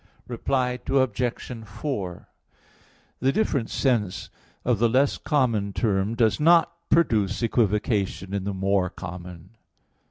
Reply 0.27 0.79
Obj. 0.87 1.63
4: 1.63 2.27
The 3.19 3.31
different 3.31 3.69
sense 3.69 4.31
of 4.65 4.79
the 4.79 4.89
less 4.89 5.19
common 5.19 5.73
term 5.73 6.15
does 6.15 6.39
not 6.39 6.73
produce 6.89 7.43
equivocation 7.43 8.33
in 8.33 8.43
the 8.43 8.53
more 8.55 8.89
common. 8.89 9.51